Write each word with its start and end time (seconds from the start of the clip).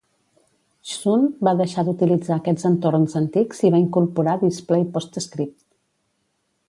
Xsun 0.91 1.27
va 1.47 1.51
deixar 1.59 1.83
d'utilitzar 1.89 2.37
aquests 2.37 2.67
entorns 2.71 3.15
antics 3.21 3.61
i 3.69 3.71
va 3.77 3.83
incorporar 3.85 4.35
Display 4.47 4.87
PostScript. 4.97 5.55